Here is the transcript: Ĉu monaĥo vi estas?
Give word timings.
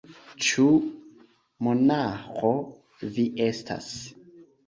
Ĉu 0.43 0.63
monaĥo 1.67 2.51
vi 3.19 3.27
estas? 3.51 3.93